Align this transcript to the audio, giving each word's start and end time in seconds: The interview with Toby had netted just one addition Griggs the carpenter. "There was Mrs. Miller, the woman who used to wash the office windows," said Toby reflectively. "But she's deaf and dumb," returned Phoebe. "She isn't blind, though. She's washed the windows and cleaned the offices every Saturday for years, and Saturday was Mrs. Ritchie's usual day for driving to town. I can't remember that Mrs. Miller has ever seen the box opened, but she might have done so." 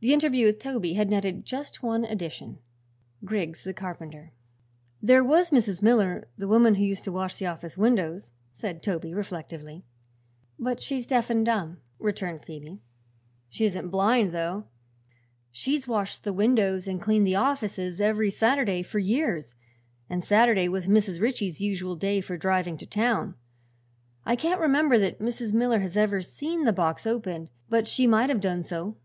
The 0.00 0.14
interview 0.14 0.46
with 0.46 0.58
Toby 0.60 0.94
had 0.94 1.10
netted 1.10 1.44
just 1.44 1.82
one 1.82 2.06
addition 2.06 2.56
Griggs 3.22 3.64
the 3.64 3.74
carpenter. 3.74 4.32
"There 5.02 5.22
was 5.22 5.50
Mrs. 5.50 5.82
Miller, 5.82 6.26
the 6.38 6.48
woman 6.48 6.76
who 6.76 6.82
used 6.84 7.04
to 7.04 7.12
wash 7.12 7.36
the 7.38 7.44
office 7.44 7.76
windows," 7.76 8.32
said 8.50 8.82
Toby 8.82 9.12
reflectively. 9.12 9.84
"But 10.58 10.80
she's 10.80 11.04
deaf 11.06 11.28
and 11.28 11.44
dumb," 11.44 11.82
returned 11.98 12.46
Phoebe. 12.46 12.80
"She 13.50 13.66
isn't 13.66 13.90
blind, 13.90 14.32
though. 14.32 14.68
She's 15.50 15.86
washed 15.86 16.24
the 16.24 16.32
windows 16.32 16.88
and 16.88 16.98
cleaned 16.98 17.26
the 17.26 17.36
offices 17.36 18.00
every 18.00 18.30
Saturday 18.30 18.82
for 18.82 19.00
years, 19.00 19.54
and 20.08 20.24
Saturday 20.24 20.66
was 20.66 20.86
Mrs. 20.86 21.20
Ritchie's 21.20 21.60
usual 21.60 21.94
day 21.94 22.22
for 22.22 22.38
driving 22.38 22.78
to 22.78 22.86
town. 22.86 23.34
I 24.24 24.34
can't 24.34 24.62
remember 24.62 24.98
that 25.00 25.18
Mrs. 25.18 25.52
Miller 25.52 25.80
has 25.80 25.94
ever 25.94 26.22
seen 26.22 26.64
the 26.64 26.72
box 26.72 27.06
opened, 27.06 27.50
but 27.68 27.86
she 27.86 28.06
might 28.06 28.30
have 28.30 28.40
done 28.40 28.62
so." 28.62 28.96